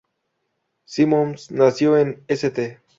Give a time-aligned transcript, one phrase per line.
[0.83, 2.79] Simmons nació en St.